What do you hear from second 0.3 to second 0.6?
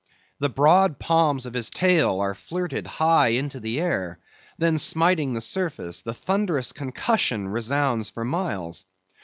The